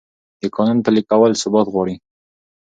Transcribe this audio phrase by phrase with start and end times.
[0.41, 1.95] د قانون پلي کول ثبات غواړي